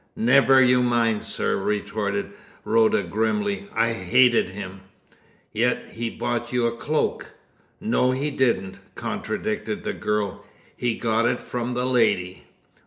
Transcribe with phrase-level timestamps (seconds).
[0.15, 2.31] "Never you mind, sir," retorted
[2.65, 3.67] Rhoda grimly.
[3.71, 4.81] "I hated him."
[5.53, 7.27] "Yet he bought you this cloak."
[7.79, 10.43] "No, he didn't!" contradicted the girl.
[10.75, 12.45] "He got it from the lady!"